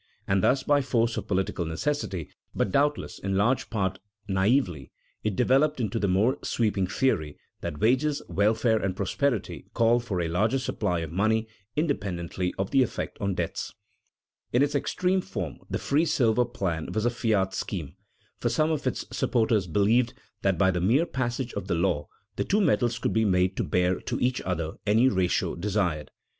[0.27, 4.89] And thus, by force of political necessity, but doubtless in large part naïvely,
[5.23, 10.27] it developed into the more sweeping theory that wages, welfare, and prosperity called for a
[10.27, 13.75] larger supply of money independently of the effect on debts.
[14.51, 17.11] [Sidenote: The free silver theory] In its extreme form the free silver plan was a
[17.11, 17.95] fiat scheme,
[18.39, 22.07] for some of its supporters believed that by the mere passage of the law
[22.37, 26.09] the two metals could be made to bear to each other any ratio desired.